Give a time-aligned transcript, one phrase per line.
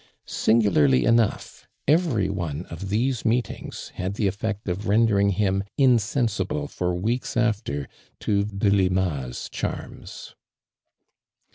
[0.25, 6.67] Sin gularly enough, every one of these meetings had the effect of rendering him insensible
[6.67, 7.87] for v;eeks after
[8.19, 10.33] to Delima's charms.